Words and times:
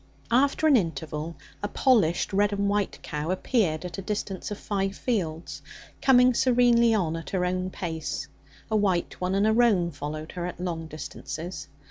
After 0.31 0.65
an 0.65 0.75
interval, 0.77 1.35
a 1.61 1.67
polished 1.67 2.33
red 2.33 2.51
and 2.51 2.67
white 2.67 2.97
cow 3.03 3.29
appeared 3.29 3.85
at 3.85 3.99
a 3.99 4.01
distance 4.01 4.49
of 4.49 4.57
five 4.57 4.95
fields, 4.95 5.61
coming 6.01 6.33
serenely 6.33 6.91
on 6.95 7.15
at 7.15 7.29
her 7.29 7.45
own 7.45 7.69
pace. 7.69 8.27
A 8.71 8.75
white 8.75 9.21
one 9.21 9.35
and 9.35 9.45
a 9.45 9.53
roan 9.53 9.91
followed 9.91 10.31
her 10.31 10.47
at 10.47 10.59
long 10.59 10.87
distances. 10.87 11.67